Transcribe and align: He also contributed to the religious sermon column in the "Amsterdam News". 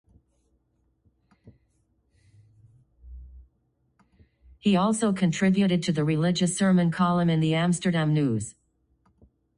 He 4.57 4.75
also 4.75 5.13
contributed 5.13 5.83
to 5.83 5.91
the 5.91 6.03
religious 6.03 6.57
sermon 6.57 6.89
column 6.89 7.29
in 7.29 7.39
the 7.39 7.53
"Amsterdam 7.53 8.11
News". 8.11 8.55